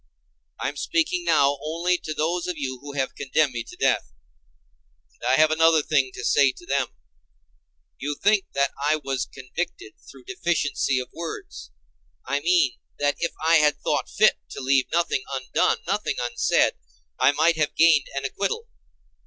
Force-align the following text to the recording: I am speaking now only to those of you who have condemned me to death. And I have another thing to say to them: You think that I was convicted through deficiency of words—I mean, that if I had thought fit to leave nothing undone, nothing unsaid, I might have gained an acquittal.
I 0.59 0.67
am 0.67 0.77
speaking 0.77 1.23
now 1.25 1.59
only 1.63 1.95
to 1.99 2.13
those 2.15 2.47
of 2.47 2.57
you 2.57 2.79
who 2.79 2.93
have 2.93 3.13
condemned 3.13 3.53
me 3.53 3.63
to 3.65 3.75
death. 3.75 4.11
And 5.13 5.23
I 5.29 5.35
have 5.35 5.51
another 5.51 5.83
thing 5.83 6.09
to 6.15 6.25
say 6.25 6.51
to 6.53 6.65
them: 6.65 6.87
You 7.99 8.15
think 8.19 8.45
that 8.53 8.71
I 8.83 8.95
was 8.95 9.27
convicted 9.31 9.93
through 10.09 10.23
deficiency 10.23 10.97
of 10.97 11.11
words—I 11.13 12.39
mean, 12.39 12.79
that 12.97 13.15
if 13.19 13.33
I 13.45 13.57
had 13.57 13.77
thought 13.79 14.09
fit 14.09 14.39
to 14.49 14.59
leave 14.59 14.85
nothing 14.91 15.21
undone, 15.31 15.77
nothing 15.85 16.15
unsaid, 16.19 16.73
I 17.19 17.31
might 17.33 17.57
have 17.57 17.75
gained 17.75 18.07
an 18.15 18.25
acquittal. 18.25 18.67